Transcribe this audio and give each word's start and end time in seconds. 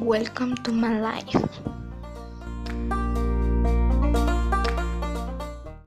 Welcome 0.00 0.54
to 0.56 0.72
my 0.72 1.00
life. 1.00 1.75